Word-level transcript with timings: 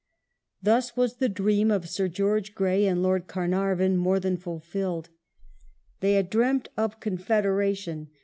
Thus 0.63 0.97
was 0.97 1.17
the 1.17 1.29
dream 1.29 1.69
of 1.69 1.87
Sir 1.87 2.07
George 2.07 2.55
Grey 2.55 2.87
and 2.87 3.03
Lord 3.03 3.27
Carnarvon 3.27 3.97
more 3.97 4.19
than 4.19 4.35
fulfilled. 4.35 5.09
They 5.99 6.13
had 6.13 6.31
dreamt 6.31 6.69
of 6.75 6.99
confederation. 6.99 8.07